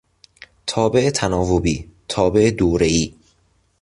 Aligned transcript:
تابع 0.67 1.09
تناوبی، 1.09 1.91
تابع 2.07 2.51
دورهای 2.57 3.13